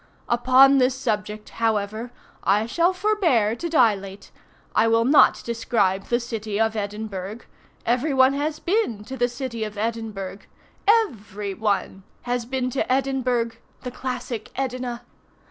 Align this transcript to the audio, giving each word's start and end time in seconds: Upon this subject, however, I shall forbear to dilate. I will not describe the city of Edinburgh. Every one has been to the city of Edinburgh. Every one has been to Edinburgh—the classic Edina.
Upon 0.27 0.79
this 0.79 0.95
subject, 0.95 1.49
however, 1.61 2.09
I 2.43 2.65
shall 2.65 2.91
forbear 2.91 3.55
to 3.55 3.69
dilate. 3.69 4.31
I 4.73 4.87
will 4.87 5.05
not 5.05 5.43
describe 5.45 6.05
the 6.05 6.19
city 6.19 6.59
of 6.59 6.75
Edinburgh. 6.75 7.41
Every 7.85 8.11
one 8.11 8.33
has 8.33 8.57
been 8.57 9.03
to 9.03 9.15
the 9.15 9.29
city 9.29 9.63
of 9.63 9.77
Edinburgh. 9.77 10.39
Every 10.87 11.53
one 11.53 12.01
has 12.23 12.45
been 12.45 12.71
to 12.71 12.91
Edinburgh—the 12.91 13.91
classic 13.91 14.49
Edina. 14.57 15.03